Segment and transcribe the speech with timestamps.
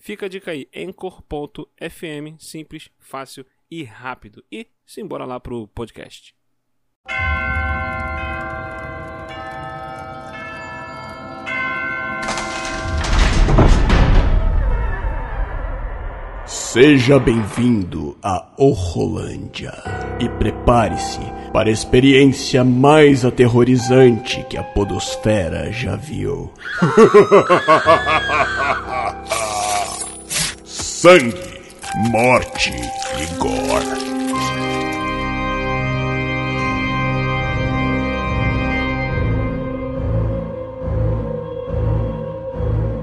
[0.00, 4.42] Fica a dica aí, Anchor.fm, simples, fácil e rápido.
[4.50, 6.34] E simbora lá pro podcast.
[16.46, 19.74] Seja bem-vindo a Orrolândia
[20.18, 21.20] e prepare-se
[21.52, 26.50] para a experiência mais aterrorizante que a Podosfera já viu.
[31.00, 31.34] Sangue,
[32.10, 33.86] morte e gore.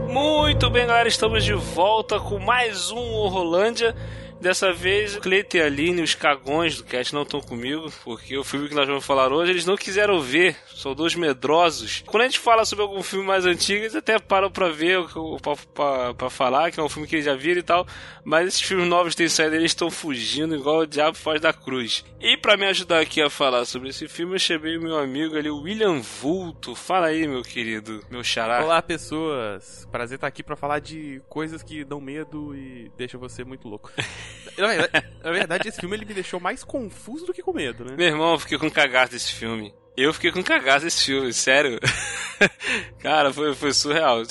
[0.08, 3.96] Muito bem, galera, estamos de volta com mais um Horrolândia.
[4.40, 8.38] Dessa vez, o Cleiton e a Aline, os cagões do cast, não estão comigo, porque
[8.38, 12.04] o filme que nós vamos falar hoje eles não quiseram ver, são dois medrosos.
[12.06, 15.00] Quando a gente fala sobre algum filme mais antigo, eles até param pra ver,
[15.42, 17.88] pra, pra, pra falar, que é um filme que eles já viram e tal,
[18.24, 21.52] mas esses filmes novos que têm saído, eles estão fugindo igual o diabo faz da
[21.52, 22.06] cruz.
[22.20, 25.36] E para me ajudar aqui a falar sobre esse filme, eu chamei o meu amigo
[25.36, 26.76] ali, o William Vulto.
[26.76, 28.64] Fala aí, meu querido, meu xará.
[28.64, 29.88] Olá, pessoas.
[29.92, 33.92] Prazer estar aqui para falar de coisas que dão medo e deixam você muito louco.
[34.58, 37.86] Na verdade, na verdade, esse filme ele me deixou mais confuso do que com medo,
[37.86, 37.96] né?
[37.96, 39.74] Meu irmão, eu fiquei com cagaço desse filme.
[39.96, 41.80] Eu fiquei com cagaço desse filme, sério.
[43.00, 44.24] Cara, foi, foi surreal.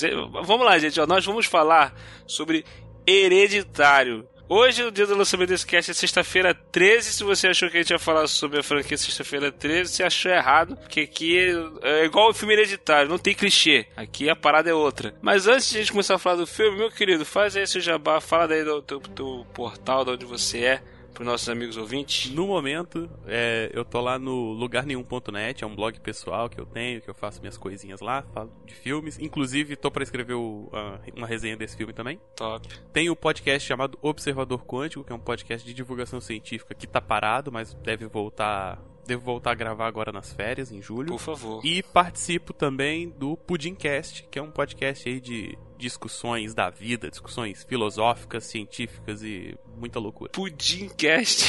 [0.43, 0.99] Vamos lá, gente.
[0.99, 1.93] Ó, nós vamos falar
[2.25, 2.65] sobre
[3.05, 4.27] Hereditário.
[4.49, 7.11] Hoje, o dia do lançamento desse cast é sexta-feira 13.
[7.11, 10.31] Se você achou que a gente ia falar sobre a franquia sexta-feira 13, você achou
[10.31, 10.77] errado.
[10.77, 11.37] Porque aqui
[11.83, 13.87] é igual o filme hereditário, não tem clichê.
[13.97, 15.13] Aqui a parada é outra.
[15.21, 17.81] Mas antes de a gente começar a falar do filme, meu querido, faz aí seu
[17.81, 20.81] jabá, fala daí do teu portal, de onde você é
[21.17, 22.31] para nossos amigos ouvintes?
[22.31, 27.01] No momento, é, eu tô lá no lugarnenhum.net, é um blog pessoal que eu tenho,
[27.01, 29.17] que eu faço minhas coisinhas lá, falo de filmes.
[29.19, 32.19] Inclusive, tô para escrever o, uh, uma resenha desse filme também.
[32.35, 32.67] Top.
[32.93, 36.85] Tem o um podcast chamado Observador Quântico, que é um podcast de divulgação científica que
[36.85, 41.07] tá parado, mas deve voltar Devo voltar a gravar agora nas férias, em julho.
[41.07, 41.65] Por favor.
[41.65, 47.63] E participo também do Pudimcast, que é um podcast aí de discussões da vida, discussões
[47.63, 50.31] filosóficas, científicas e muita loucura.
[50.31, 51.45] Pudimcast?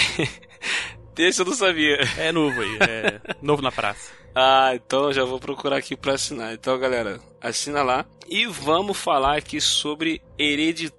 [1.15, 1.99] Desse eu não sabia.
[2.16, 4.12] É novo aí, é novo na praça.
[4.34, 6.55] Ah, então já vou procurar aqui para assinar.
[6.55, 8.06] Então, galera, assina lá.
[8.28, 10.97] E vamos falar aqui sobre Hereditário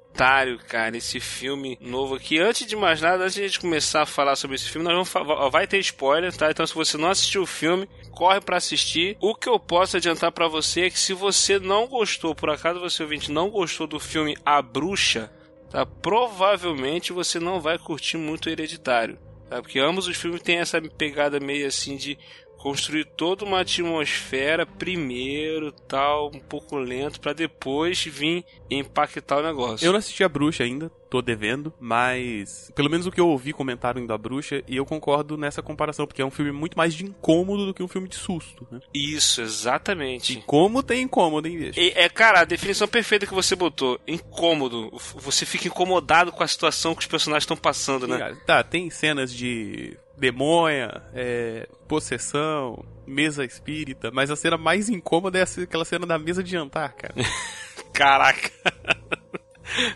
[0.68, 2.40] cara, esse filme novo aqui.
[2.40, 5.10] Antes de mais nada, antes de a gente começar a falar sobre esse filme, nós
[5.10, 6.52] vamos vai ter spoiler, tá?
[6.52, 9.16] Então se você não assistiu o filme, corre para assistir.
[9.22, 12.80] O que eu posso adiantar para você é que se você não gostou, por acaso
[12.80, 15.32] você ouvinte não gostou do filme A Bruxa,
[15.70, 15.86] tá?
[15.86, 19.18] Provavelmente você não vai curtir muito o Hereditário.
[19.50, 19.62] Tá?
[19.62, 22.18] Porque ambos os filmes têm essa pegada meio assim de
[22.60, 29.86] construir toda uma atmosfera primeiro, tal, um pouco lento, para depois vir impactar o negócio.
[29.86, 33.54] Eu não assisti a Bruxa ainda, tô devendo, mas pelo menos o que eu ouvi
[33.54, 37.06] comentaram da Bruxa, e eu concordo nessa comparação, porque é um filme muito mais de
[37.06, 38.80] incômodo do que um filme de susto, né?
[38.94, 40.44] Isso, exatamente.
[40.46, 41.80] Como tem incômodo, hein, bicho?
[41.80, 44.92] E, é, cara, a definição perfeita que você botou, incômodo.
[45.16, 48.38] Você fica incomodado com a situação que os personagens estão passando, né?
[48.46, 55.44] Tá, tem cenas de demônia, é, possessão, mesa espírita, mas a cena mais incômoda é
[55.64, 57.16] aquela cena da mesa de jantar, cara.
[57.94, 58.52] Caraca.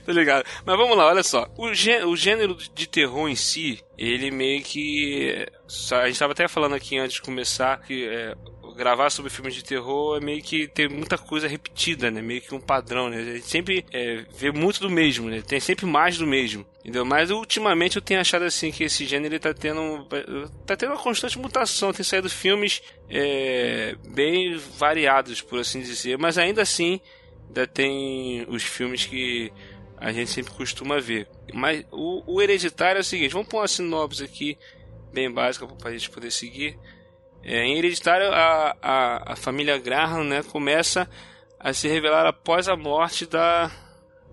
[0.06, 0.46] tá ligado?
[0.66, 1.48] Mas vamos lá, olha só.
[1.58, 5.48] O, gê o gênero de terror em si, ele meio que.
[5.92, 8.36] A gente tava até falando aqui antes de começar que é,
[8.74, 12.22] gravar sobre filmes de terror é meio que ter muita coisa repetida, né?
[12.22, 13.18] Meio que um padrão, né?
[13.18, 15.42] A gente sempre é, vê muito do mesmo, né?
[15.42, 16.66] Tem sempre mais do mesmo.
[16.80, 17.06] Entendeu?
[17.06, 20.06] Mas ultimamente eu tenho achado assim que esse gênero ele tá tendo.
[20.66, 21.94] tá tendo uma constante mutação.
[21.94, 26.18] Tem saído filmes é, bem variados, por assim dizer.
[26.18, 27.00] Mas ainda assim,
[27.48, 29.52] ainda tem os filmes que
[29.98, 31.28] a gente sempre costuma ver.
[31.54, 34.58] Mas o, o hereditário é o seguinte, vamos pôr uma sinopse aqui
[35.14, 36.78] bem básica para a gente poder seguir.
[37.44, 41.10] É, em Hereditário, a, a, a, família Graham né, começa
[41.60, 43.70] a se revelar após a morte da,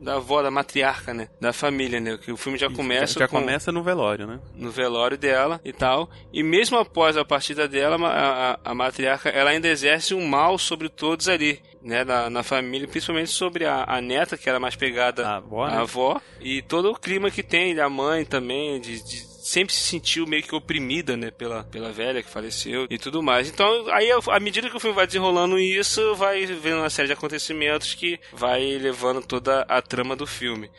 [0.00, 1.28] da avó, da matriarca, né?
[1.40, 2.16] Da família, né?
[2.16, 3.18] Que o filme já começa.
[3.18, 4.40] Já com, começa no velório, né?
[4.54, 6.08] No velório dela e tal.
[6.32, 10.56] E mesmo após a partida dela, a, a, a matriarca ela ainda exerce um mal
[10.56, 11.60] sobre todos ali.
[11.82, 15.66] né, na, na família, principalmente sobre a, a neta, que era mais pegada A avó,
[15.66, 15.76] né?
[15.76, 19.80] à avó, e todo o clima que tem da mãe também, de, de sempre se
[19.80, 23.48] sentiu meio que oprimida, né, pela, pela velha que faleceu e tudo mais.
[23.48, 27.14] Então, aí, à medida que o filme vai desenrolando isso, vai vendo uma série de
[27.14, 30.70] acontecimentos que vai levando toda a trama do filme.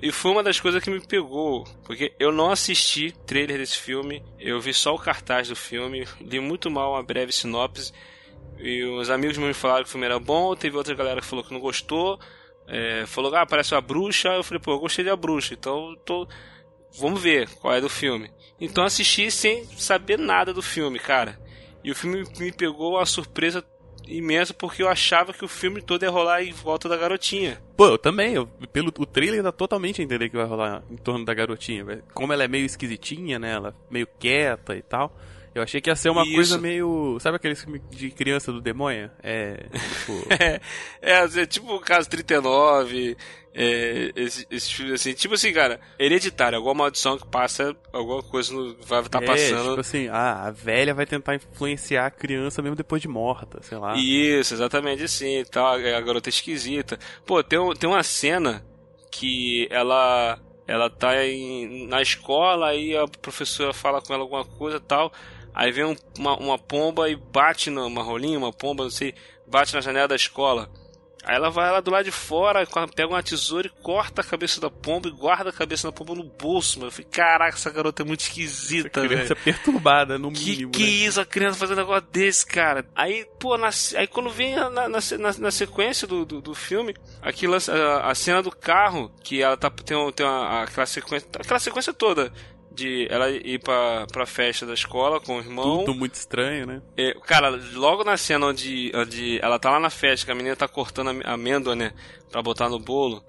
[0.00, 4.22] E foi uma das coisas que me pegou, porque eu não assisti trailer desse filme,
[4.40, 7.92] eu vi só o cartaz do filme, li muito mal uma breve sinopse,
[8.58, 11.44] e os amigos me falaram que o filme era bom, teve outra galera que falou
[11.44, 12.18] que não gostou,
[12.66, 16.26] é, falou, ah, parece uma bruxa, eu falei, pô, eu gostei da bruxa, então tô...
[16.98, 18.30] vamos ver qual é do filme.
[18.60, 21.38] Então assisti sem saber nada do filme, cara.
[21.82, 23.64] E o filme me pegou uma surpresa
[24.06, 27.60] imensa porque eu achava que o filme todo ia rolar em volta da garotinha.
[27.76, 28.34] Pô, eu também.
[28.34, 32.02] Eu, pelo o trailer dá totalmente a entender que vai rolar em torno da garotinha.
[32.12, 33.52] Como ela é meio esquisitinha, né?
[33.52, 35.14] Ela é meio quieta e tal.
[35.54, 36.34] Eu achei que ia ser uma Isso.
[36.34, 37.16] coisa meio.
[37.20, 39.10] Sabe aqueles filme de criança do demônio?
[39.22, 39.66] É.
[40.00, 40.12] Tipo.
[41.00, 43.16] É, é, tipo o caso 39,
[43.54, 48.52] é, esse, esse filme assim, tipo assim, cara, hereditário, alguma maldição que passa, alguma coisa
[48.52, 49.68] no- vai estar é, passando.
[49.68, 53.78] tipo assim, ah, a velha vai tentar influenciar a criança mesmo depois de morta, sei
[53.78, 53.94] lá.
[53.96, 56.98] Isso, exatamente assim, tal, a garota esquisita.
[57.26, 58.64] Pô, tem, tem uma cena
[59.10, 64.78] que ela ela tá em- na escola, aí a professora fala com ela alguma coisa
[64.78, 65.12] e tal,
[65.54, 69.14] aí vem um- uma, uma pomba e bate numa rolinha, uma pomba, não sei,
[69.46, 70.68] bate na janela da escola.
[71.26, 74.60] Aí ela vai lá do lado de fora, pega uma tesoura e corta a cabeça
[74.60, 76.88] da pomba e guarda a cabeça da pomba no bolso, mano.
[76.88, 79.14] Eu falei, caraca, essa garota é muito esquisita, velho.
[79.14, 80.72] criança perturbada, no Que mínimo.
[80.72, 80.86] que né?
[80.90, 82.84] isso, a criança fazendo um negócio desse, cara?
[82.94, 84.88] Aí, pô, na- aí quando vem na, na,
[85.38, 89.70] na- sequência do, do, do filme, aquilo, a, a cena do carro, que ela tá,
[89.70, 92.30] tem, tem uma, aquela sequência, aquela sequência toda
[92.74, 95.78] de ela ir pra, pra festa da escola com o irmão.
[95.78, 96.82] Tudo muito estranho, né?
[96.96, 100.56] É, cara, logo na cena onde, onde ela tá lá na festa, que a menina
[100.56, 101.92] tá cortando a amêndoa, né,
[102.30, 103.22] pra botar no bolo.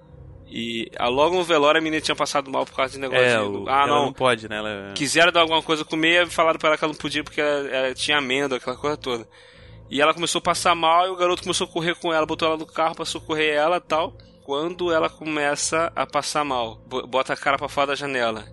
[0.48, 3.36] E ah, logo no velório a menina tinha passado mal por causa de negócio É,
[3.36, 3.44] de.
[3.44, 4.56] o, ah, ela não, não pode, né?
[4.58, 4.92] Ela...
[4.94, 7.68] quiseram dar alguma coisa a comer, falaram pra ela que ela não podia porque ela,
[7.68, 9.26] ela tinha amêndoa, aquela coisa toda.
[9.90, 12.46] E ela começou a passar mal e o garoto começou a correr com ela, botou
[12.48, 14.16] ela no carro pra socorrer ela e tal.
[14.44, 18.44] Quando ela começa a passar mal, bo- bota a cara pra fora da janela.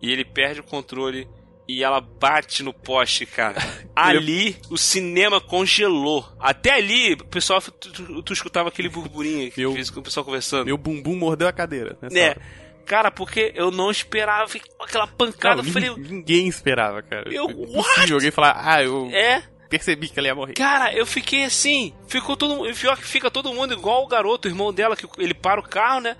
[0.00, 1.28] E ele perde o controle
[1.68, 3.56] e ela bate no poste, cara.
[3.96, 6.28] ali o cinema congelou.
[6.38, 10.02] Até ali, o pessoal, tu, tu- tu escutava aquele burburinho que Meu- fez com o
[10.02, 10.66] pessoal conversando.
[10.66, 11.98] Meu bumbum mordeu a cadeira.
[12.12, 12.28] É.
[12.28, 12.42] hora.
[12.84, 14.48] Cara, porque eu não esperava
[14.80, 15.60] aquela pancada.
[15.60, 17.28] Não, eu falei, nin- ninguém esperava, cara.
[17.34, 20.52] Eu- impossível alguém falar, ah, eu é, percebi que ela ia morrer.
[20.54, 21.92] Cara, eu fiquei assim.
[22.06, 22.72] Ficou todo mundo.
[22.76, 25.64] Pior que fica todo mundo igual o garoto, o irmão dela, que ele para o
[25.68, 26.16] carro, né?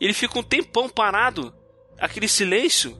[0.00, 1.52] Ele fica um tempão parado.
[1.98, 2.96] Aquele silêncio.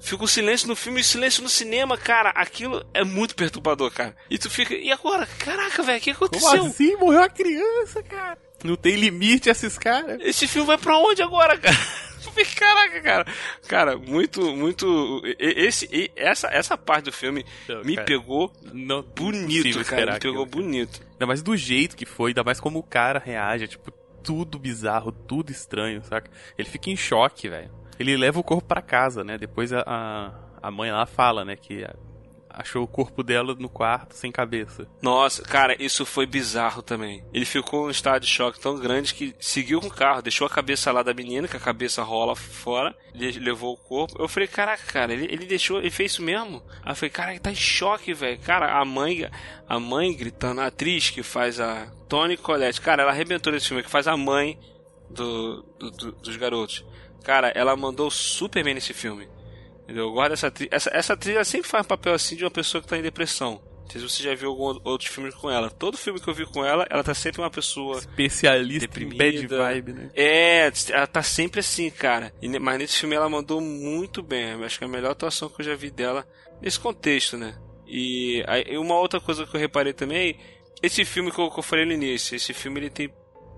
[0.00, 2.30] Fica um silêncio no filme e silêncio no cinema, cara.
[2.30, 4.16] Aquilo é muito perturbador, cara.
[4.30, 4.74] E tu fica.
[4.74, 5.26] E agora?
[5.38, 6.64] Caraca, velho, o que Como aconteceu?
[6.66, 6.96] assim?
[6.96, 8.38] Morreu a criança, cara.
[8.64, 10.18] Não tem limite esses caras.
[10.20, 11.76] Esse filme vai pra onde agora, cara?
[12.26, 13.26] Eu fiquei, Caraca, cara.
[13.68, 15.22] Cara, muito, muito.
[15.38, 20.12] Esse, e- essa, essa parte do filme Não, me cara, pegou Não, bonito, impossível cara.
[20.14, 20.62] Me pegou aquilo.
[20.62, 21.00] bonito.
[21.12, 23.90] Ainda mais do jeito que foi, ainda mais como o cara reage, é, tipo,
[24.22, 26.30] tudo bizarro, tudo estranho, saca?
[26.58, 27.70] Ele fica em choque, velho.
[27.98, 29.36] Ele leva o corpo pra casa, né?
[29.38, 29.82] Depois a,
[30.62, 31.84] a, mãe lá fala, né, que
[32.50, 34.88] achou o corpo dela no quarto sem cabeça.
[35.00, 37.24] Nossa, cara, isso foi bizarro também.
[37.32, 40.50] Ele ficou num estado de choque tão grande que seguiu com o carro, deixou a
[40.50, 44.20] cabeça lá da menina, que a cabeça rola fora, le- levou o corpo.
[44.20, 46.60] Eu falei, caraca, cara, ele, ele deixou, ele fez isso mesmo?
[46.82, 48.40] Aí eu falei, cara, ele tá em choque, velho.
[48.40, 49.28] Cara, a mãe,
[49.68, 53.84] a mãe gritando, a atriz que faz a Tony Collette, cara, ela arrebentou nesse filme,
[53.84, 54.58] que faz a mãe
[55.08, 56.84] do, do- do- dos garotos.
[57.22, 59.28] Cara, ela mandou super bem nesse filme.
[59.84, 60.04] Entendeu?
[60.04, 60.68] Eu gosto dessa atriz.
[60.70, 63.02] Essa, essa atriz ela sempre faz um papel assim de uma pessoa que tá em
[63.02, 63.60] depressão.
[63.88, 65.70] Não sei se você já viu algum outro filme com ela.
[65.70, 67.98] Todo filme que eu vi com ela, ela tá sempre uma pessoa.
[67.98, 69.16] Especialista em Deprimida.
[69.16, 70.10] bad vibe, né?
[70.14, 72.30] É, ela tá sempre assim, cara.
[72.42, 74.50] E mas nesse filme ela mandou muito bem.
[74.50, 76.26] Eu acho que é a melhor atuação que eu já vi dela
[76.60, 77.56] nesse contexto, né?
[77.86, 80.38] E aí, uma outra coisa que eu reparei também,
[80.82, 83.10] esse filme que eu, que eu falei no início, esse filme ele tem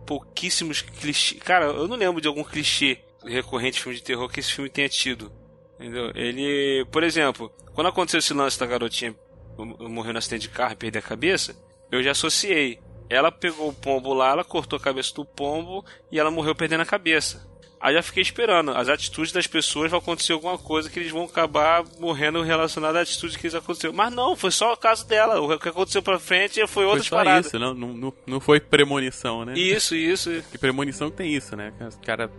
[0.06, 1.42] pouquíssimos clichês.
[1.42, 4.70] Cara, eu não lembro de algum clichê recorrente de filme de terror que esse filme
[4.70, 5.30] tenha tido.
[5.78, 6.10] Entendeu?
[6.14, 9.14] Ele, por exemplo, quando aconteceu esse lance da garotinha
[9.56, 11.56] morreu no acidente de carro e perder a cabeça,
[11.90, 12.78] eu já associei.
[13.08, 16.82] Ela pegou o pombo lá, ela cortou a cabeça do pombo e ela morreu perdendo
[16.82, 17.48] a cabeça.
[17.80, 18.70] Aí já fiquei esperando.
[18.72, 23.02] As atitudes das pessoas vai acontecer alguma coisa que eles vão acabar morrendo relacionada à
[23.02, 23.90] atitude que eles aconteceu.
[23.90, 25.40] Mas não, foi só o caso dela.
[25.40, 27.46] O que aconteceu pra frente foi Foi outras só paradas.
[27.46, 29.54] isso, não, não, não- foi premonição, né?
[29.56, 30.30] Isso, isso.
[30.52, 31.72] Que premonição tem isso, né?
[31.78, 32.30] Que Os cara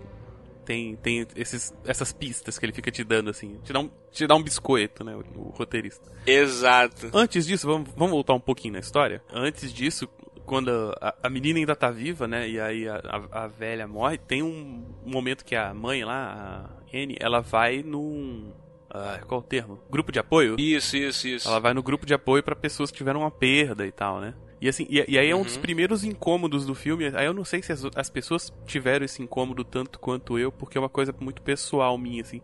[0.66, 3.60] tem, tem esses, essas pistas que ele fica te dando, assim.
[3.64, 5.16] Te dá um, te dá um biscoito, né?
[5.16, 6.10] O, o roteirista.
[6.26, 7.10] Exato.
[7.14, 9.22] Antes disso, vamos, vamos voltar um pouquinho na história.
[9.34, 10.08] Antes disso,
[10.46, 12.50] quando a, a, menina ainda tá viva, né?
[12.50, 16.98] E aí a, a, a velha morre, tem um, momento que a mãe lá, a
[16.98, 18.52] Anne, ela vai num.
[18.94, 19.80] Uh, qual o termo?
[19.90, 20.58] Grupo de apoio?
[20.60, 21.48] Isso, isso, isso.
[21.48, 24.34] Ela vai no grupo de apoio para pessoas que tiveram uma perda e tal, né?
[24.62, 25.62] E assim, e, e aí é um dos uhum.
[25.62, 27.12] primeiros incômodos do filme.
[27.16, 30.78] Aí eu não sei se as, as pessoas tiveram esse incômodo tanto quanto eu, porque
[30.78, 32.42] é uma coisa muito pessoal minha, assim.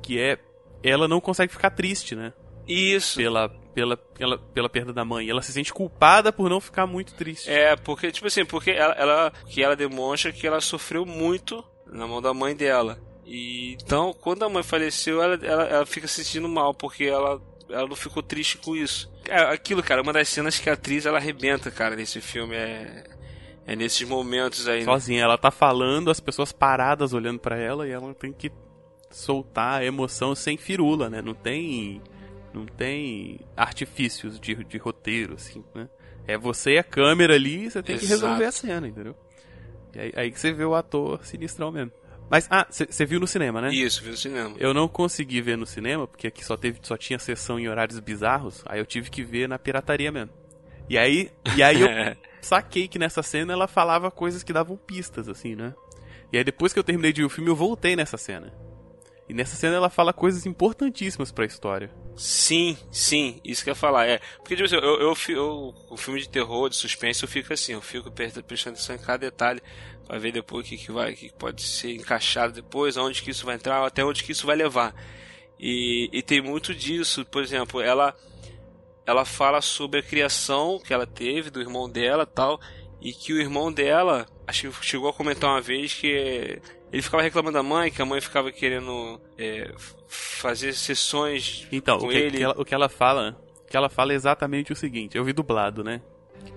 [0.00, 0.38] Que é.
[0.82, 2.32] Ela não consegue ficar triste, né?
[2.68, 3.16] Isso.
[3.16, 5.28] Pela, pela, pela, pela perda da mãe.
[5.28, 7.50] Ela se sente culpada por não ficar muito triste.
[7.50, 12.06] É, porque, tipo assim, porque ela, ela, que ela demonstra que ela sofreu muito na
[12.06, 12.98] mão da mãe dela.
[13.24, 17.42] E então, quando a mãe faleceu, ela, ela, ela fica se sentindo mal, porque ela,
[17.68, 19.10] ela não ficou triste com isso.
[19.28, 22.54] É, aquilo, cara, uma das cenas que a atriz ela arrebenta, cara, nesse filme.
[22.54, 23.04] É,
[23.66, 24.80] é nesses momentos aí.
[24.80, 24.84] Né?
[24.84, 28.50] Sozinha, ela tá falando, as pessoas paradas olhando para ela e ela tem que
[29.10, 31.20] soltar a emoção sem firula, né?
[31.20, 32.00] Não tem
[32.54, 35.88] não tem artifícios de, de roteiro, assim, né?
[36.26, 38.06] É você e a câmera ali, você tem Exato.
[38.06, 39.14] que resolver a cena, entendeu?
[39.94, 41.92] E aí, aí que você vê o ator sinistrão mesmo.
[42.28, 43.72] Mas, ah, você viu no cinema, né?
[43.72, 44.56] Isso, vi no cinema.
[44.58, 48.00] Eu não consegui ver no cinema, porque aqui só, teve, só tinha sessão em horários
[48.00, 50.30] bizarros, aí eu tive que ver na pirataria mesmo.
[50.88, 51.88] E aí, e aí eu
[52.42, 55.72] saquei que nessa cena ela falava coisas que davam pistas, assim, né?
[56.32, 58.52] E aí depois que eu terminei de ver o filme, eu voltei nessa cena.
[59.28, 61.90] E nessa cena ela fala coisas importantíssimas para a história.
[62.16, 64.06] Sim, sim, isso que eu ia falar.
[64.06, 67.52] É, porque tipo, assim, eu, eu, eu, o filme de terror, de suspense, eu fico
[67.52, 69.60] assim, eu fico prestando atenção em cada detalhe
[70.06, 73.44] para ver depois o que, que vai, que pode ser encaixado depois, aonde que isso
[73.44, 74.94] vai entrar, até onde que isso vai levar.
[75.60, 78.14] E, e tem muito disso, por exemplo, ela
[79.06, 82.60] ela fala sobre a criação que ela teve do irmão dela, tal,
[83.00, 86.08] e que o irmão dela, acho que chegou a comentar uma vez que
[86.92, 89.72] ele ficava reclamando da mãe, que a mãe ficava querendo é,
[90.08, 92.38] fazer sessões então, com o que, ele.
[92.38, 95.16] Que ela, o que ela fala, o que ela fala é exatamente o seguinte.
[95.16, 96.00] Eu vi dublado, né?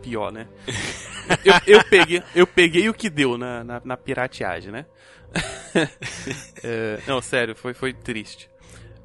[0.01, 0.47] Pior, né?
[1.43, 4.85] eu, eu, peguei, eu peguei o que deu na, na, na pirateagem, né?
[6.63, 8.49] é, não, sério, foi, foi triste.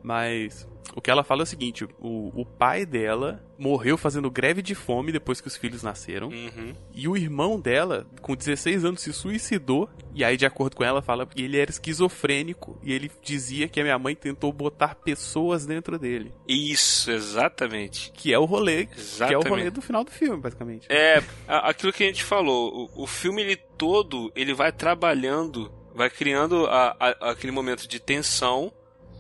[0.03, 4.63] Mas o que ela fala é o seguinte: o, o pai dela morreu fazendo greve
[4.63, 6.29] de fome depois que os filhos nasceram.
[6.29, 6.75] Uhum.
[6.93, 9.89] E o irmão dela, com 16 anos, se suicidou.
[10.15, 12.79] E aí, de acordo com ela, fala que ele era esquizofrênico.
[12.83, 16.33] E ele dizia que a minha mãe tentou botar pessoas dentro dele.
[16.47, 18.13] Isso, exatamente.
[18.13, 18.89] Que é o rolê.
[18.97, 19.29] Exatamente.
[19.29, 20.87] Que é o rolê do final do filme, basicamente.
[20.91, 22.91] É, aquilo que a gente falou.
[22.95, 27.99] O, o filme ele todo, ele vai trabalhando, vai criando a, a, aquele momento de
[27.99, 28.73] tensão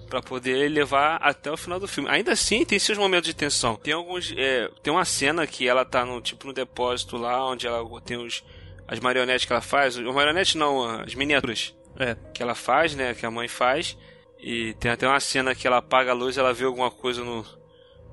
[0.08, 2.08] para poder levar até o final do filme.
[2.10, 3.76] Ainda assim, tem seus momentos de tensão.
[3.76, 7.66] Tem alguns, é, tem uma cena que ela tá no tipo no depósito lá, onde
[7.66, 8.44] ela tem os
[8.86, 11.74] as marionetes que ela faz, as marionetes não, as miniaturas.
[11.98, 12.16] É.
[12.34, 13.96] Que ela faz, né, que a mãe faz.
[14.38, 17.44] E tem até uma cena que ela apaga a luz, ela vê alguma coisa no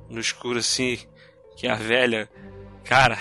[0.09, 0.99] no escuro assim,
[1.55, 2.29] que a velha,
[2.83, 3.17] cara,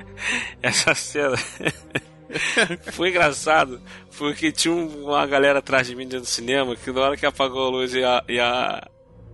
[0.62, 1.34] essa cena
[2.92, 3.80] Foi engraçado,
[4.16, 7.66] porque tinha uma galera atrás de mim dentro do cinema que na hora que apagou
[7.66, 8.88] a luz e a, e a,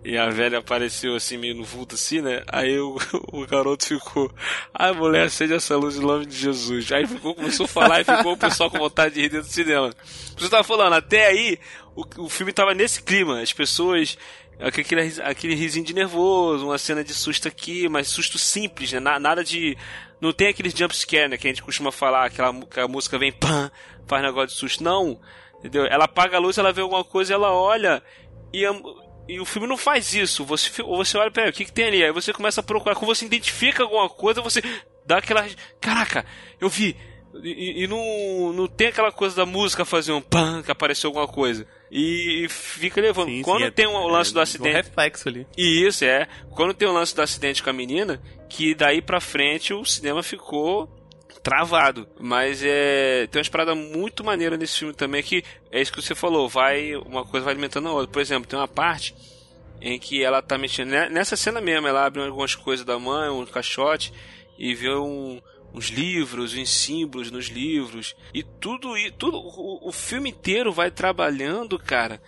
[0.04, 2.42] e a velha apareceu assim, meio no vulto assim, né?
[2.48, 2.96] Aí o,
[3.32, 4.32] o garoto ficou,
[4.74, 6.90] ai mulher, acende essa luz em nome de Jesus.
[6.92, 9.52] Aí ficou, começou a falar e ficou o pessoal com vontade de rir dentro do
[9.52, 9.90] cinema.
[10.36, 11.58] Você tava falando, até aí
[11.94, 14.18] o, o filme tava nesse clima, as pessoas
[14.58, 19.00] aquele, aquele risinho de nervoso, uma cena de susto aqui, mas susto simples, né?
[19.00, 19.76] Nada de
[20.20, 21.36] não tem aqueles jumpscare, né?
[21.36, 23.70] Que a gente costuma falar, aquela que a música vem, pam,
[24.06, 24.84] faz negócio de susto.
[24.84, 25.20] Não,
[25.58, 25.84] entendeu?
[25.86, 28.02] Ela apaga a luz, ela vê alguma coisa, ela olha
[28.52, 28.64] e,
[29.28, 30.44] e o filme não faz isso.
[30.44, 32.04] Você, você olha, peraí, o que, que tem ali?
[32.04, 32.94] Aí você começa a procurar.
[32.94, 34.62] Quando você identifica alguma coisa, você
[35.06, 35.46] dá aquela.
[35.80, 36.24] Caraca,
[36.60, 36.96] eu vi.
[37.42, 41.26] E, e, não, não tem aquela coisa da música fazer um pam, que apareceu alguma
[41.26, 41.66] coisa.
[41.94, 43.28] E, e fica levando.
[43.28, 44.70] Sim, Quando sim, tem o um lance é, do acidente.
[44.70, 45.46] Um reflexo ali.
[45.54, 46.26] Isso, é.
[46.50, 48.18] Quando tem o um lance do acidente com a menina,
[48.48, 50.88] que daí pra frente o cinema ficou
[51.42, 52.08] travado.
[52.18, 53.26] Mas é.
[53.26, 56.96] Tem umas paradas muito maneiras nesse filme também que é isso que você falou, vai.
[56.96, 58.10] Uma coisa vai alimentando a outra.
[58.10, 59.14] Por exemplo, tem uma parte
[59.78, 60.88] em que ela tá mexendo.
[60.88, 64.14] Né, nessa cena mesmo, ela abre algumas coisas da mãe, um caixote,
[64.56, 65.42] e vê um,
[65.74, 68.14] uns livros, uns símbolos nos livros.
[68.32, 72.20] E tudo e tudo o, o filme inteiro vai trabalhando, cara,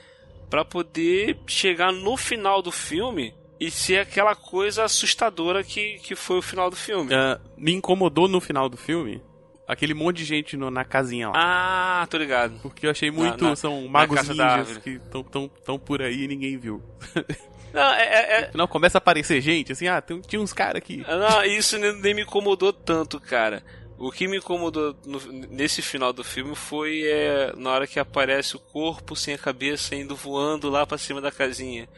[0.48, 6.38] para poder chegar no final do filme e ser aquela coisa assustadora que, que foi
[6.38, 7.12] o final do filme.
[7.14, 9.22] Uh, me incomodou no final do filme
[9.66, 11.34] aquele monte de gente no, na casinha lá.
[11.36, 12.58] Ah, tô ligado.
[12.60, 13.42] Porque eu achei muito.
[13.42, 16.82] Na, na, são magos ninjas que estão tão, tão por aí e ninguém viu.
[17.74, 18.50] Não, é, é, é...
[18.54, 21.04] Não, começa a aparecer gente, assim, ah, tem, tinha uns caras aqui.
[21.06, 23.64] Não, isso nem me incomodou tanto, cara.
[23.98, 28.54] O que me incomodou no, nesse final do filme foi é, na hora que aparece
[28.54, 31.88] o corpo sem a cabeça indo voando lá pra cima da casinha.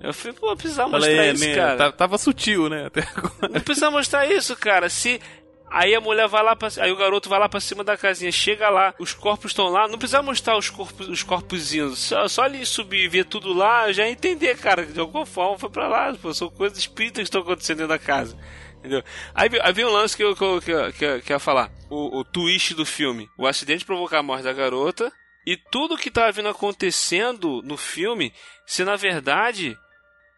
[0.00, 1.92] Eu falei, pô, precisava mostrar Falei, isso, né, cara.
[1.92, 2.86] Tava sutil, né?
[2.86, 3.48] Até agora.
[3.52, 4.88] Não precisa mostrar isso, cara.
[4.88, 5.20] Se
[5.68, 8.30] Aí a mulher vai lá pra, aí o garoto vai lá pra cima da casinha,
[8.30, 12.42] chega lá, os corpos estão lá, não precisa mostrar os corpos, os corpozinhos, só, só
[12.42, 16.14] ali subir e ver tudo lá, já entender, cara, de alguma forma foi pra lá,
[16.14, 18.38] pô, são coisas espíritas que estão acontecendo da casa.
[18.78, 19.02] Entendeu?
[19.34, 21.72] Aí, aí vem um lance que eu, que, que, que, que eu ia falar.
[21.90, 23.28] O, o twist do filme.
[23.36, 25.10] O acidente provocar a morte da garota.
[25.44, 28.32] E tudo que tá vindo acontecendo no filme,
[28.64, 29.76] se na verdade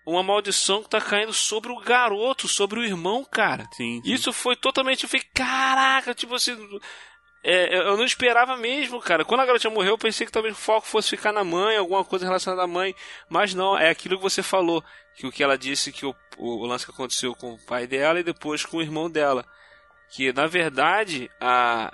[0.08, 3.68] uma maldição que tá caindo sobre o garoto, sobre o irmão, cara.
[3.72, 4.00] Sim.
[4.02, 4.12] sim.
[4.12, 5.04] Isso foi totalmente.
[5.04, 6.56] Eu falei, caraca, tipo assim.
[7.44, 9.24] É, eu não esperava mesmo, cara.
[9.24, 12.04] Quando a garota morreu, eu pensei que talvez o foco fosse ficar na mãe, alguma
[12.04, 12.94] coisa relacionada à mãe.
[13.28, 14.82] Mas não, é aquilo que você falou.
[15.14, 17.86] Que o que ela disse que o, o, o lance que aconteceu com o pai
[17.86, 19.44] dela e depois com o irmão dela.
[20.10, 21.92] Que na verdade, a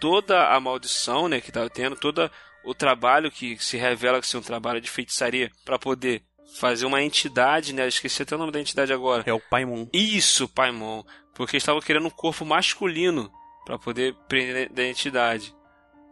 [0.00, 2.28] toda a maldição né, que estava tendo, todo
[2.64, 6.22] o trabalho que se revela que ser um trabalho de feitiçaria para poder
[6.58, 7.84] fazer uma entidade, né?
[7.84, 9.24] Eu esqueci até o nome da entidade agora.
[9.26, 9.86] É o Paimon.
[9.92, 11.02] Isso, Paimon.
[11.34, 13.30] Porque estavam querendo um corpo masculino
[13.64, 15.54] para poder prender da entidade.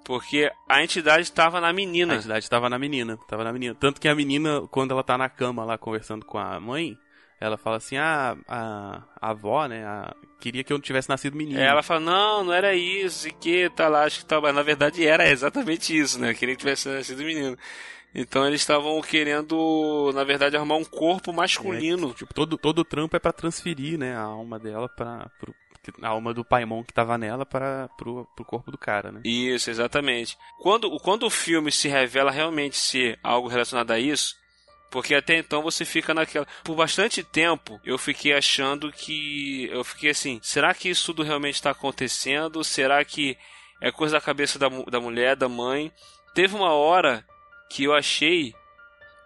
[0.05, 2.15] Porque a entidade estava na menina.
[2.15, 3.75] A entidade estava na menina, estava na menina.
[3.75, 6.97] Tanto que a menina, quando ela tá na cama lá conversando com a mãe,
[7.43, 9.85] ela fala assim: ah, a, a avó, né?
[9.85, 11.59] A, queria que eu tivesse nascido menino.
[11.59, 14.41] É, ela fala: não, não era isso, e que tá lá, acho que tá.
[14.41, 16.33] Mas na verdade era exatamente isso, né?
[16.35, 17.59] Queria que tivesse nascido menino.
[18.15, 22.11] Então eles estavam querendo, na verdade, arrumar um corpo masculino.
[22.11, 25.31] É, tipo, todo, todo o trampo é para transferir, né, a alma dela para
[26.01, 29.21] a alma do Paimon que tava nela para pro, pro corpo do cara, né?
[29.25, 30.37] Isso, exatamente.
[30.61, 34.37] Quando, quando o filme se revela realmente ser algo relacionado a isso,
[34.93, 36.47] porque até então você fica naquela.
[36.63, 39.67] Por bastante tempo eu fiquei achando que.
[39.73, 42.63] Eu fiquei assim: será que isso tudo realmente está acontecendo?
[42.63, 43.39] Será que
[43.81, 45.91] é coisa da cabeça da, da mulher, da mãe?
[46.35, 47.27] Teve uma hora
[47.71, 48.55] que eu achei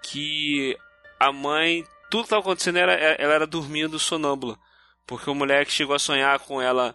[0.04, 0.78] que
[1.18, 1.84] a mãe.
[2.08, 4.56] Tudo que estava acontecendo era ela era dormindo sonâmbula.
[5.04, 6.94] Porque o moleque chegou a sonhar com ela.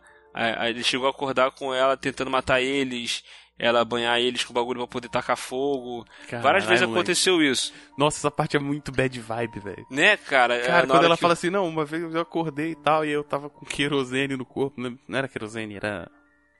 [0.65, 3.21] Ele chegou a acordar com ela tentando matar eles
[3.61, 6.03] ela banhar eles com bagulho pra poder tacar fogo.
[6.27, 7.51] Caralho, Várias vezes aconteceu moleque.
[7.51, 7.73] isso.
[7.95, 9.85] Nossa, essa parte é muito bad vibe, velho.
[9.87, 10.55] Né, cara?
[10.55, 11.21] É, cara, quando ela que...
[11.21, 14.45] fala assim, não, uma vez eu acordei e tal, e eu tava com querosene no
[14.45, 14.81] corpo.
[14.81, 16.09] Não era querosene, era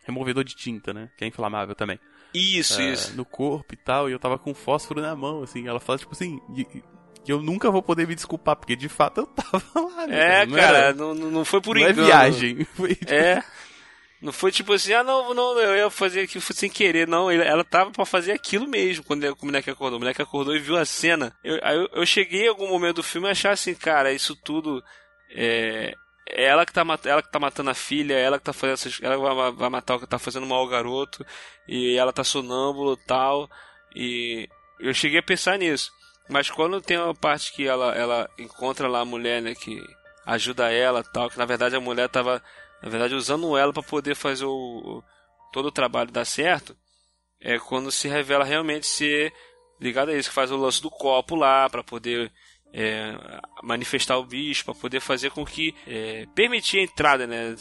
[0.06, 1.10] removedor de tinta, né?
[1.18, 2.00] Que é inflamável também.
[2.36, 3.18] Isso, é, isso.
[3.18, 5.68] No corpo e tal, e eu tava com fósforo na mão, assim.
[5.68, 6.40] Ela fala, tipo assim,
[7.28, 10.08] eu nunca vou poder me desculpar, porque de fato eu tava lá.
[10.08, 10.44] Né?
[10.44, 12.02] É, cara, não, não foi por não engano.
[12.04, 12.64] é viagem.
[12.76, 13.12] Foi, tipo...
[13.12, 13.44] É.
[14.22, 17.08] Não foi tipo assim, ah, não, não, eu ia fazer aquilo sem querer.
[17.08, 19.98] Não, ela tava para fazer aquilo mesmo quando o moleque acordou.
[19.98, 21.36] O moleque acordou e viu a cena.
[21.44, 24.84] Eu, eu, eu cheguei em algum momento do filme a achar assim, cara, isso tudo
[25.36, 25.96] é,
[26.30, 29.00] é ela que tá, ela que tá matando a filha, ela que tá fazendo essas,
[29.02, 31.26] ela vai, vai matar o que tá fazendo mal ao garoto,
[31.68, 33.50] e ela tá sonâmbulo tal.
[33.96, 34.48] E
[34.80, 35.92] eu cheguei a pensar nisso.
[36.30, 39.82] Mas quando tem uma parte que ela, ela encontra lá a mulher, né, que
[40.26, 42.42] ajuda ela tal, que na verdade a mulher tava
[42.82, 45.04] na verdade usando ela para poder fazer o,
[45.52, 46.76] todo o trabalho dar certo,
[47.40, 49.34] é quando se revela realmente ser
[49.80, 52.32] ligado a isso, que faz o lance do copo lá para poder
[52.74, 53.14] é,
[53.64, 57.56] manifestar o bicho, para poder fazer com que é, permitir a entrada, né,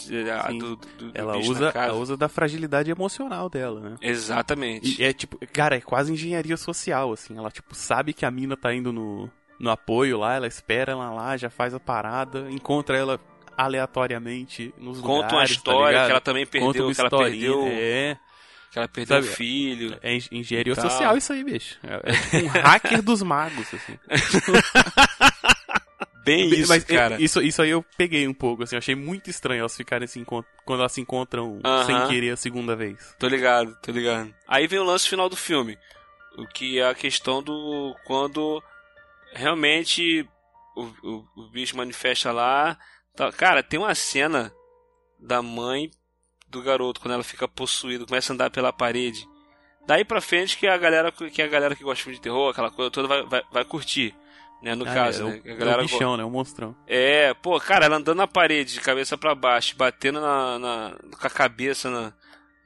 [0.58, 3.96] do, do, ela usa, ela usa da fragilidade emocional dela, né?
[4.00, 5.00] Exatamente.
[5.00, 7.36] E é tipo, cara, é quase engenharia social, assim.
[7.36, 11.12] Ela tipo sabe que a mina tá indo no no apoio lá, ela espera ela
[11.12, 13.20] lá, já faz a parada, encontra ela
[13.64, 15.32] aleatoriamente nos Conta lugares.
[15.32, 17.66] uma tá história tá que ela também perdeu, que ela perdeu.
[17.68, 18.18] É.
[18.70, 19.98] Que ela perdeu o filho.
[20.02, 21.78] É engenharia social isso aí, bicho.
[21.82, 23.98] É, é tipo um hacker dos magos, assim.
[26.24, 27.20] Bem isso, Mas, cara.
[27.20, 28.76] Isso, isso aí eu peguei um pouco, assim.
[28.76, 30.44] Eu achei muito estranho elas ficarem se quando
[30.80, 31.86] elas se encontram uh -huh.
[31.86, 33.16] sem querer a segunda vez.
[33.18, 34.32] Tô ligado, tô ligado.
[34.46, 35.76] Aí vem o lance final do filme.
[36.38, 37.96] O que é a questão do...
[38.04, 38.62] Quando
[39.32, 40.28] realmente
[40.76, 42.78] o, o, o bicho manifesta lá
[43.36, 44.52] cara, tem uma cena
[45.18, 45.90] da mãe
[46.48, 49.28] do garoto quando ela fica possuída, começa a andar pela parede.
[49.86, 52.90] Daí pra frente que a galera que a galera que gosta de terror, aquela coisa
[52.90, 54.14] toda vai, vai, vai curtir.
[54.62, 55.40] Né, no ah, caso, é, né?
[55.42, 56.24] A galera é o bichão, né?
[56.24, 56.76] O monstrão.
[56.86, 61.26] É, pô, cara, ela andando na parede, de cabeça para baixo, batendo na, na, com
[61.26, 62.12] a cabeça na,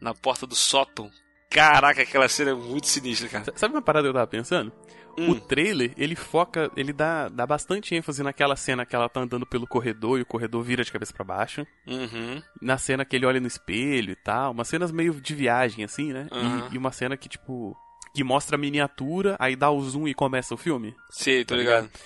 [0.00, 1.08] na porta do sótão.
[1.48, 3.44] Caraca, aquela cena é muito sinistra, cara.
[3.54, 4.72] Sabe uma parada que eu tava pensando?
[5.18, 5.30] Hum.
[5.30, 9.46] O trailer, ele foca, ele dá, dá bastante ênfase naquela cena que ela tá andando
[9.46, 11.66] pelo corredor e o corredor vira de cabeça para baixo.
[11.86, 12.42] Uhum.
[12.60, 14.52] Na cena que ele olha no espelho e tal.
[14.52, 16.28] Umas cenas meio de viagem, assim, né?
[16.32, 16.68] Uhum.
[16.70, 17.76] E, e, uma cena que, tipo,
[18.14, 20.94] que mostra a miniatura, aí dá o zoom e começa o filme.
[21.10, 21.84] Sim, tô tá ligado?
[21.84, 22.00] ligado?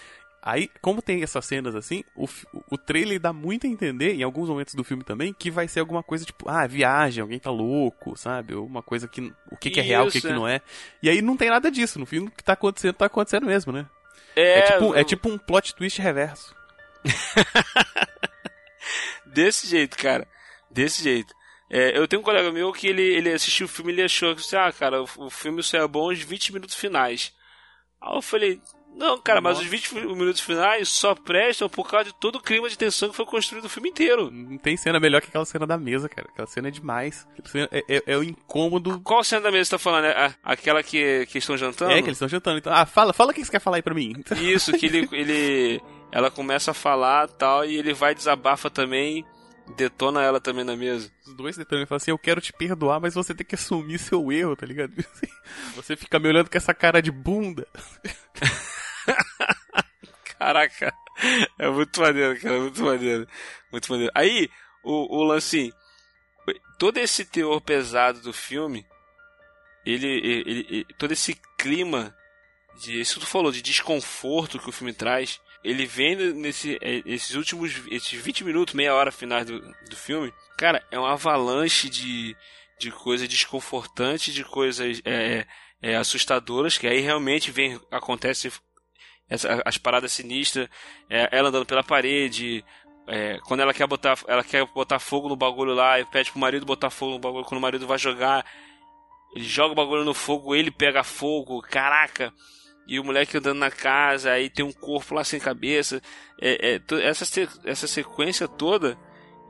[0.49, 2.27] Aí, como tem essas cenas assim, o,
[2.71, 5.81] o trailer dá muito a entender, em alguns momentos do filme também, que vai ser
[5.81, 8.55] alguma coisa tipo, ah, viagem, alguém tá louco, sabe?
[8.55, 9.31] Ou uma coisa que.
[9.53, 10.63] O que, que é real, o que, que não é.
[11.03, 11.99] E aí não tem nada disso.
[11.99, 13.85] No filme, o que tá acontecendo, tá acontecendo mesmo, né?
[14.35, 16.57] É, é, tipo, é tipo um plot twist reverso.
[19.27, 20.27] Desse jeito, cara.
[20.71, 21.35] Desse jeito.
[21.69, 24.35] É, eu tenho um colega meu que ele, ele assistiu o filme e ele achou
[24.35, 27.35] que, ah, cara, o, o filme só é bom os 20 minutos finais.
[28.01, 28.59] Aí eu falei,
[28.99, 29.61] não, cara, Nossa.
[29.61, 33.09] mas os 20 minutos finais só prestam por causa de todo o clima de tensão
[33.09, 34.29] que foi construído o filme inteiro.
[34.29, 36.29] Não tem cena melhor que aquela cena da mesa, cara.
[36.29, 37.25] Aquela cena é demais.
[37.71, 39.01] É, é, é, o incômodo.
[39.03, 40.07] Qual cena da mesa você tá falando?
[40.07, 41.93] É aquela que, que estão jantando?
[41.93, 42.59] É, que eles estão jantando.
[42.59, 44.15] Então, ah, fala, fala o que você quer falar aí pra mim.
[44.43, 45.81] Isso, que ele, ele.
[46.11, 49.25] Ela começa a falar tal, e ele vai desabafa também
[49.77, 51.11] detona ela também na mesa.
[51.27, 53.99] Os dois detonam e falam assim: Eu quero te perdoar, mas você tem que assumir
[53.99, 54.93] seu erro, tá ligado?
[55.77, 57.67] Você fica me olhando com essa cara de bunda.
[60.39, 60.95] Caraca,
[61.59, 63.29] é muito maneiro, cara, muito maneiro.
[63.73, 64.13] Muito maneiro.
[64.15, 64.49] Aí,
[64.85, 65.73] o, o lance,
[66.79, 68.87] todo esse teor pesado do filme,
[69.85, 72.15] ele, ele, ele, todo esse clima
[72.79, 77.35] de, isso tu falou, de desconforto que o filme traz, ele vem nesse, é, esses
[77.35, 82.37] últimos esses 20 minutos, meia hora finais do, do filme, cara, é uma avalanche de,
[82.79, 85.47] de coisas desconfortantes, de coisas é,
[85.83, 88.53] é, assustadoras, que aí realmente vem, acontece
[89.29, 90.69] essa, as paradas sinistras,
[91.09, 92.65] é, ela andando pela parede,
[93.07, 96.41] é, quando ela quer botar ela quer botar fogo no bagulho lá e pede pro
[96.41, 98.45] marido botar fogo no bagulho quando o marido vai jogar
[99.35, 102.31] ele joga o bagulho no fogo ele pega fogo caraca
[102.89, 106.01] e o moleque andando na casa, aí tem um corpo lá sem cabeça.
[106.41, 107.25] É, é, essa,
[107.67, 108.97] essa sequência toda.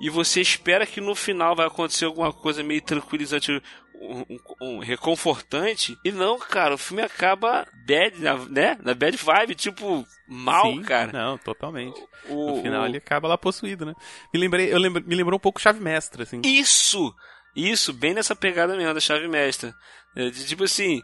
[0.01, 3.63] E você espera que no final vai acontecer alguma coisa meio tranquilizante,
[4.01, 5.99] um, um, um reconfortante.
[6.05, 8.17] E não, cara, o filme acaba bad,
[8.51, 8.79] né?
[8.83, 11.13] Na bad vibe, tipo, mal, Sim, cara.
[11.13, 12.01] Não, totalmente.
[12.29, 12.87] O, no final o...
[12.87, 13.95] ele acaba lá possuído, né?
[14.33, 16.41] Me lembrei, eu lembro, me lembrou um pouco Chave Mestra, assim.
[16.45, 17.15] Isso!
[17.57, 19.75] Isso, bem nessa pegada mesmo da Chave Mestra.
[20.15, 21.03] É, de, tipo assim,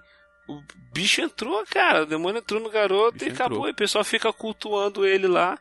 [0.48, 2.02] o bicho entrou, cara.
[2.02, 3.58] O demônio entrou no garoto e acabou.
[3.58, 3.68] Entrou.
[3.68, 5.58] E o pessoal fica cultuando ele lá.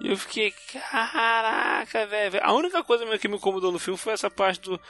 [0.00, 0.54] E eu fiquei,
[0.90, 2.40] caraca, velho.
[2.42, 4.80] A única coisa que me incomodou no filme foi essa parte do,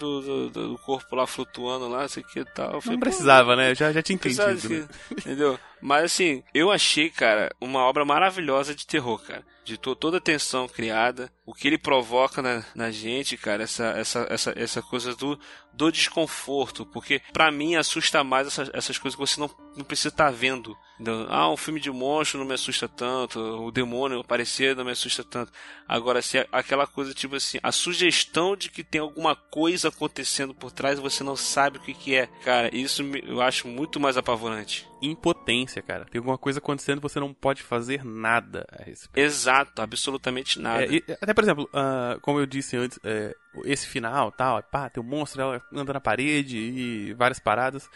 [0.00, 2.80] do, do, do corpo lá flutuando lá, sei que tal.
[2.80, 3.74] Falei, não precisava, né?
[3.74, 4.68] Já, já tinha entendido.
[4.68, 4.88] Né?
[5.12, 5.58] Entendeu?
[5.80, 9.44] Mas assim, eu achei, cara, uma obra maravilhosa de terror, cara.
[9.64, 13.86] De to toda a tensão criada, o que ele provoca na, na gente, cara, essa,
[13.90, 15.38] essa, essa, essa coisa do,
[15.72, 16.84] do desconforto.
[16.86, 20.30] Porque para mim assusta mais essas, essas coisas que você não, não precisa estar tá
[20.30, 20.76] vendo.
[20.94, 21.26] Entendeu?
[21.30, 25.24] Ah, um filme de monstro não me assusta tanto, o demônio aparecer não me assusta
[25.24, 25.52] tanto.
[25.88, 30.70] Agora, se aquela coisa tipo assim, a sugestão de que tem alguma coisa acontecendo por
[30.70, 34.16] trás e você não sabe o que, que é, cara, isso eu acho muito mais
[34.16, 36.04] apavorante impotência, cara.
[36.04, 39.24] Tem alguma coisa acontecendo e você não pode fazer nada a respeito.
[39.24, 40.84] Exato, absolutamente nada.
[40.84, 43.34] É, e, até, por exemplo, uh, como eu disse antes, é,
[43.64, 47.86] esse final, tal, pá, tem um monstro, ela anda na parede e várias paradas,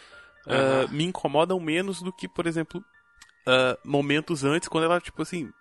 [0.47, 2.83] uh, me incomodam menos do que, por exemplo,
[3.47, 5.51] uh, momentos antes, quando ela, tipo assim,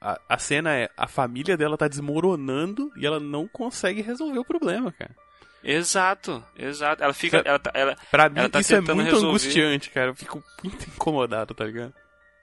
[0.00, 4.44] a, a cena é a família dela tá desmoronando e ela não consegue resolver o
[4.44, 5.14] problema, cara.
[5.62, 7.02] Exato, exato.
[7.02, 7.42] Ela fica.
[7.44, 9.28] Ela, tá, ela, pra mim, ela tá isso é muito resolver...
[9.28, 10.08] angustiante, cara.
[10.08, 11.92] Eu fico muito incomodado, tá ligado?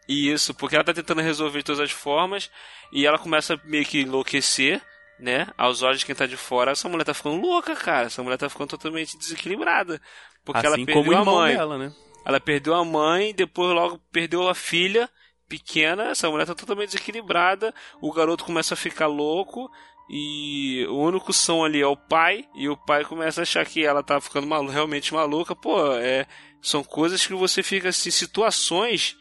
[0.07, 2.49] Isso, porque ela tá tentando resolver de todas as formas
[2.93, 4.81] e ela começa meio que enlouquecer,
[5.19, 5.47] né?
[5.57, 6.71] Aos olhos de quem tá de fora.
[6.71, 8.05] Essa mulher tá ficando louca, cara.
[8.05, 9.99] Essa mulher tá ficando totalmente desequilibrada.
[10.45, 11.55] Porque assim ela perdeu como a mãe.
[11.55, 11.93] Dela, né?
[12.23, 15.09] Ela perdeu a mãe, depois logo perdeu a filha
[15.47, 16.09] pequena.
[16.09, 17.73] Essa mulher tá totalmente desequilibrada.
[18.01, 19.69] O garoto começa a ficar louco
[20.09, 23.85] e o único som ali é o pai, e o pai começa a achar que
[23.85, 25.55] ela tá ficando realmente maluca.
[25.55, 26.25] Pô, é,
[26.61, 29.17] são coisas que você fica assim, situações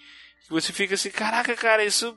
[0.48, 2.16] você fica assim, caraca, cara, isso.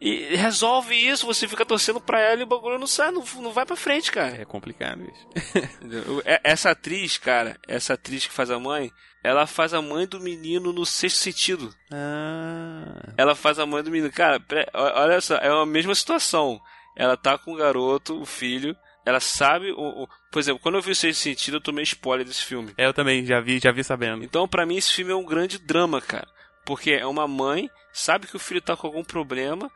[0.00, 3.52] E resolve isso, você fica torcendo pra ela e o bagulho não sai, não, não
[3.52, 4.40] vai pra frente, cara.
[4.40, 5.24] É complicado isso.
[6.24, 8.90] É, essa atriz, cara, essa atriz que faz a mãe,
[9.22, 11.74] ela faz a mãe do menino no sexto sentido.
[11.92, 13.12] Ah.
[13.16, 14.12] Ela faz a mãe do menino.
[14.12, 16.60] Cara, olha só, é a mesma situação
[16.96, 20.82] ela tá com o garoto, o filho, ela sabe o, o, por exemplo quando eu
[20.82, 23.70] vi o sexto sentido eu tomei spoiler desse filme é, eu também já vi já
[23.70, 26.28] vi sabendo então para mim esse filme é um grande drama cara
[26.64, 29.70] porque é uma mãe sabe que o filho tá com algum problema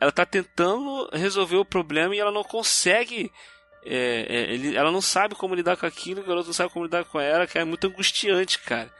[0.00, 3.30] ela tá tentando resolver o problema e ela não consegue
[3.84, 6.84] é, é, ele, ela não sabe como lidar com aquilo o garoto não sabe como
[6.84, 8.90] lidar com ela que é muito angustiante cara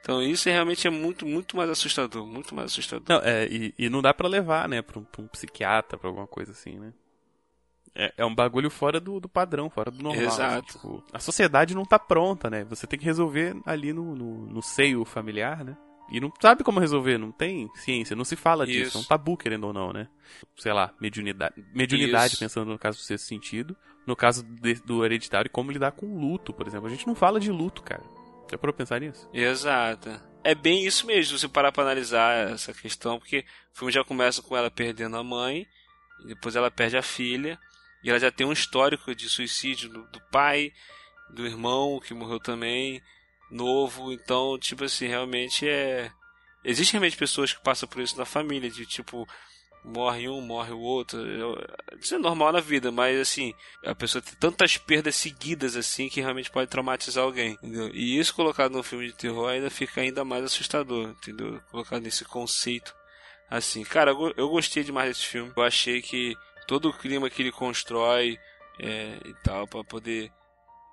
[0.00, 3.04] então isso realmente é muito, muito mais assustador, muito mais assustador.
[3.08, 6.08] Não, é, e, e não dá para levar, né, pra um, pra um psiquiatra, pra
[6.08, 6.94] alguma coisa assim, né?
[7.94, 10.26] É, é um bagulho fora do, do padrão, fora do normal.
[10.28, 10.68] Assim, Exato.
[10.68, 12.64] Assim, tipo, a sociedade não tá pronta, né?
[12.64, 15.76] Você tem que resolver ali no, no, no, seio familiar, né?
[16.10, 18.72] E não sabe como resolver, não tem ciência, não se fala Isso.
[18.72, 20.08] disso, é um tabu, querendo ou não, né?
[20.56, 22.38] Sei lá, mediunidade, mediunidade Isso.
[22.38, 26.52] pensando no caso do sexto sentido, no caso de, do hereditário, como lidar com luto,
[26.52, 26.86] por exemplo.
[26.86, 28.02] A gente não fala de luto, cara.
[28.50, 29.28] Já parou pensar nisso?
[29.32, 30.08] Exato.
[30.42, 33.44] É bem isso mesmo, se parar pra analisar essa questão, porque
[33.74, 35.66] o filme já começa com ela perdendo a mãe,
[36.26, 37.58] depois ela perde a filha,
[38.02, 40.72] e ela já tem um histórico de suicídio do, do pai.
[41.30, 43.02] do irmão que morreu também,
[43.50, 44.12] novo.
[44.12, 46.10] Então, tipo assim, realmente é.
[46.64, 49.26] Existem realmente pessoas que passam por isso na família, de tipo,
[49.84, 51.18] morre um, morre o outro.
[52.00, 56.20] Isso é normal na vida, mas assim, a pessoa tem tantas perdas seguidas assim que
[56.20, 57.90] realmente pode traumatizar alguém, entendeu?
[57.94, 61.60] E isso colocado num filme de terror ainda fica ainda mais assustador, entendeu?
[61.70, 62.94] Colocado nesse conceito
[63.50, 63.84] assim.
[63.84, 65.52] Cara, eu gostei demais desse filme.
[65.56, 68.38] Eu achei que todo o clima que ele constrói
[68.78, 70.30] é, e tal, para poder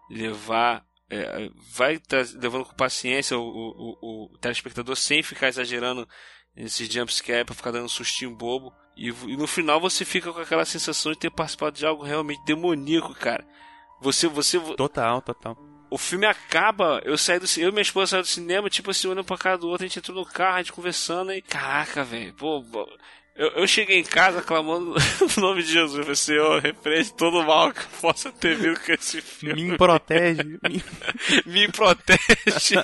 [0.10, 2.02] levar é, vai
[2.36, 6.08] levando com paciência o, o, o, o telespectador sem ficar exagerando
[6.56, 8.74] esses jumpscare pra ficar dando um sustinho bobo.
[8.96, 12.44] E, e, no final você fica com aquela sensação de ter participado de algo realmente
[12.46, 13.46] demoníaco, cara.
[14.02, 14.60] Você, você.
[14.76, 15.58] Total, total.
[15.90, 19.08] O filme acaba, eu saí do eu e minha esposa saímos do cinema, tipo assim,
[19.08, 21.42] olhando pra cara do outro, a gente entrou no carro, a gente conversando e.
[21.42, 22.64] Caraca, velho, pô,
[23.36, 24.96] eu, eu, cheguei em casa clamando
[25.38, 25.98] o nome de Jesus.
[25.98, 29.72] Eu falei, Senhor, repreende todo o mal que eu possa ter vindo com esse filme.
[29.72, 30.60] Me protege.
[30.64, 30.84] Me,
[31.46, 32.76] me protege.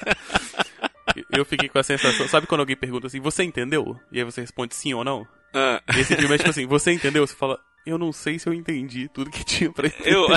[1.32, 2.28] eu fiquei com a sensação.
[2.28, 3.98] Sabe quando alguém pergunta assim, você entendeu?
[4.12, 5.26] E aí você responde sim ou não?
[5.54, 5.82] Ah.
[5.96, 7.26] E esse filme é tipo assim, você entendeu?
[7.26, 10.14] Você fala, eu não sei se eu entendi tudo que tinha pra entender.
[10.14, 10.28] Eu,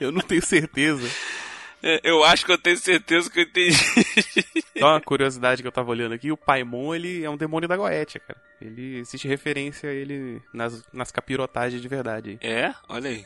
[0.00, 1.08] eu não tenho certeza.
[1.88, 3.76] É, eu acho que eu tenho certeza que eu entendi.
[4.78, 7.76] Só uma curiosidade que eu tava olhando aqui, o Paimon, ele é um demônio da
[7.76, 8.40] Goetia, cara.
[8.60, 12.38] Ele existe referência a ele nas, nas capirotagens de verdade.
[12.42, 12.74] É?
[12.88, 13.24] Olha aí.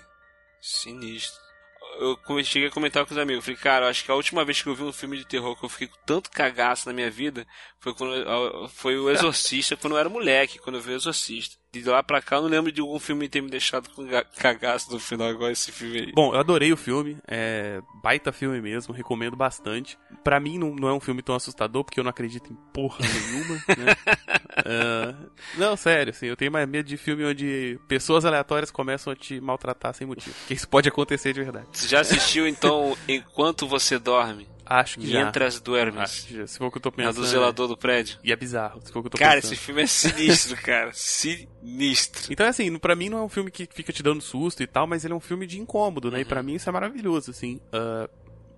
[0.60, 1.49] Sinistro
[1.98, 3.44] eu cheguei a comentar com os amigos.
[3.44, 5.64] Falei, cara, acho que a última vez que eu vi um filme de terror que
[5.64, 7.46] eu fiquei com tanto cagaço na minha vida
[7.78, 11.56] foi quando foi o Exorcista, quando eu era moleque, quando eu vi o Exorcista.
[11.72, 14.04] De lá pra cá eu não lembro de algum filme ter me deixado com
[14.36, 16.12] cagaço no final, igual esse filme aí.
[16.12, 19.96] Bom, eu adorei o filme, é baita filme mesmo, recomendo bastante.
[20.24, 22.98] Pra mim não, não é um filme tão assustador, porque eu não acredito em porra
[23.00, 23.96] nenhuma, né?
[24.60, 29.16] uh, não, sério, assim, eu tenho mais medo de filme onde pessoas aleatórias começam a
[29.16, 30.34] te maltratar sem motivo.
[30.40, 31.66] Porque isso pode acontecer de verdade.
[31.72, 34.48] Você já assistiu então Enquanto Você Dorme?
[34.70, 35.22] Acho que já.
[35.22, 36.00] Mientras Duermes.
[36.00, 36.46] Acho que já.
[36.46, 37.18] Se for o que eu tô pensando.
[37.18, 38.18] A do zelador do prédio.
[38.22, 38.80] E é bizarro.
[38.84, 39.52] Se for o que eu tô cara, pensando.
[39.52, 40.92] esse filme é sinistro, cara.
[40.94, 42.32] Sinistro.
[42.32, 44.86] Então, assim, pra mim não é um filme que fica te dando susto e tal,
[44.86, 46.18] mas ele é um filme de incômodo, né?
[46.18, 46.22] Uhum.
[46.22, 47.60] E pra mim isso é maravilhoso, assim.
[47.74, 48.08] Uh,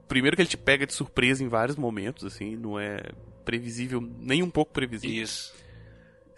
[0.07, 2.57] primeiro que ele te pega de surpresa em vários momentos, assim.
[2.57, 2.99] Não é
[3.43, 5.23] previsível, nem um pouco previsível.
[5.23, 5.55] Isso.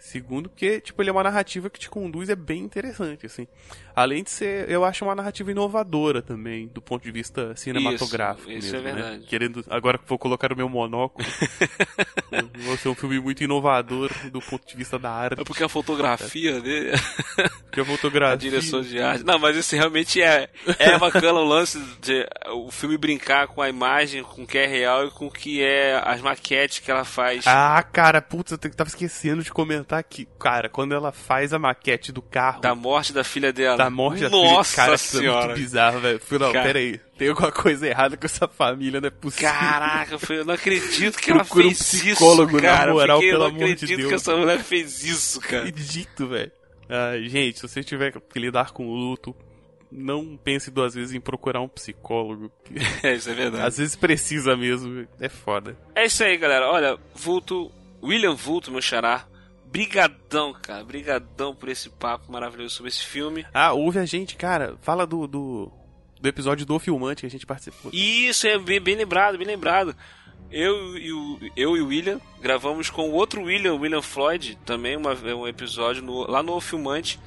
[0.05, 3.47] Segundo, porque, tipo, ele é uma narrativa que te conduz, é bem interessante, assim.
[3.95, 8.67] Além de ser, eu acho uma narrativa inovadora também, do ponto de vista cinematográfico isso,
[8.67, 8.93] mesmo, isso é né?
[8.93, 9.25] verdade.
[9.25, 11.27] Querendo, agora vou colocar o meu monóculo.
[12.29, 15.41] vai ser um filme muito inovador do ponto de vista da arte.
[15.41, 16.91] É porque a fotografia dele...
[17.65, 18.35] porque a fotografia...
[18.35, 19.23] A direção de arte...
[19.23, 23.69] Não, mas isso realmente é, é bacana o lance de o filme brincar com a
[23.69, 27.05] imagem, com o que é real e com o que é as maquetes que ela
[27.05, 27.47] faz.
[27.47, 30.27] Ah, cara, putz, eu tava esquecendo de comentar aqui.
[30.39, 32.61] Cara, quando ela faz a maquete do carro...
[32.61, 34.85] Da morte da filha dela da morte da Nossa filha.
[34.85, 35.43] Cara, senhora.
[35.43, 36.21] é muito bizarro, velho.
[36.31, 36.63] Não, cara...
[36.63, 36.99] pera aí.
[37.17, 39.49] Tem alguma coisa errada com essa família, não é possível.
[39.49, 42.87] Caraca, eu não acredito que ela fez um psicólogo, isso, cara.
[42.87, 44.09] Na moral, Fiquei, pelo eu não acredito de Deus.
[44.09, 45.67] que essa mulher fez isso, cara.
[45.67, 46.51] Acredito, velho.
[46.89, 49.35] Ah, gente, se você tiver que lidar com luto,
[49.91, 52.51] não pense duas vezes em procurar um psicólogo.
[53.01, 53.65] É, isso é verdade.
[53.65, 55.77] Às vezes precisa mesmo, é foda.
[55.95, 56.69] É isso aí, galera.
[56.69, 57.71] Olha, Vulto,
[58.03, 59.25] William Vulto, meu xará,
[59.75, 60.85] Brigadão, cara.
[60.85, 63.45] Brigadão por esse papo maravilhoso sobre esse filme.
[63.53, 64.77] Ah, ouve a gente, cara.
[64.81, 65.71] Fala do, do,
[66.21, 67.91] do episódio do Filmante que a gente participou.
[67.93, 69.93] Isso, é bem, bem lembrado, bem lembrado.
[70.49, 74.95] Eu e, o, eu e o William gravamos com o outro William, William Floyd, também
[74.95, 77.19] uma, um episódio no, lá no Filmante.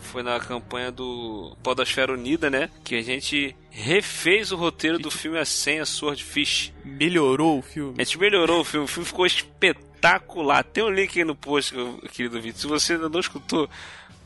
[0.00, 2.68] Foi na campanha do Podosfera Unida, né?
[2.82, 6.72] Que a gente refez o roteiro do filme A Senha Swordfish.
[6.84, 7.94] Melhorou o filme?
[7.96, 8.86] A gente melhorou o filme.
[8.86, 10.64] O filme ficou espetacular espetacular.
[10.64, 11.74] Tem um link aí no post,
[12.12, 12.60] querido Vitor.
[12.60, 13.68] Se você ainda não escutou,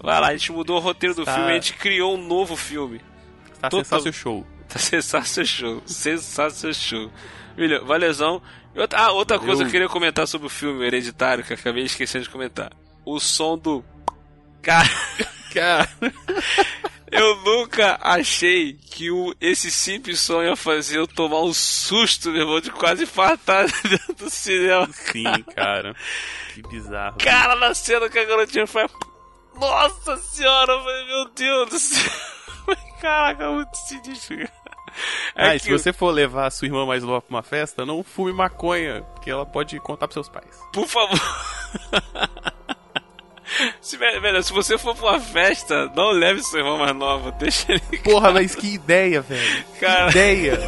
[0.01, 0.29] vai lá.
[0.29, 1.35] A gente mudou o roteiro do tá.
[1.35, 3.01] filme, a gente criou um novo filme.
[3.61, 4.01] Tá Total...
[4.01, 4.47] seu show.
[4.69, 5.83] Tá seu show.
[5.87, 7.13] seu show.
[7.57, 8.43] William, valezão.
[8.75, 9.59] Outra, ah, outra coisa eu...
[9.59, 12.73] que eu queria comentar sobre o filme Hereditário, que eu acabei esquecendo de comentar.
[13.05, 13.85] O som do.
[14.61, 14.89] Cara.
[15.53, 15.89] Cara.
[17.11, 22.43] Eu nunca achei que o, esse simples som ia fazer eu tomar um susto, meu
[22.43, 24.89] irmão, de quase infartar dentro do cinema.
[24.93, 25.95] Sim, cara.
[26.55, 27.19] Que bizarro.
[27.19, 28.87] Cara, na cena que a garotinha foi.
[29.55, 32.13] Nossa senhora, meu Deus do céu.
[33.01, 34.67] Caraca, muito sinistro, cara.
[35.35, 37.85] É ah, e se você for levar a sua irmã mais nova pra uma festa,
[37.85, 40.59] não fume maconha, porque ela pode contar pros seus pais.
[40.73, 41.21] Por favor.
[43.87, 47.71] Se, velho, se você for pra uma festa, não leve seu irmão mais nova, deixa
[47.71, 48.03] ele.
[48.03, 49.65] Porra, mas que ideia, velho.
[49.79, 50.11] Cara...
[50.11, 50.59] Que ideia.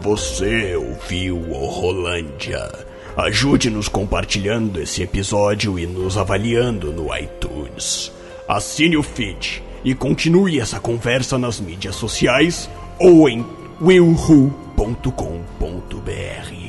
[0.00, 2.70] Você ouviu o Rolândia.
[3.16, 8.12] Ajude-nos compartilhando esse episódio e nos avaliando no iTunes.
[8.46, 13.44] Assine o feed e continue essa conversa nas mídias sociais ou em
[13.80, 16.61] willwho.com.br.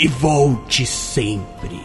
[0.00, 1.80] E volte sempre.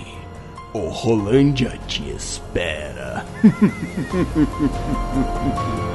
[0.71, 3.25] O Rolândia te espera.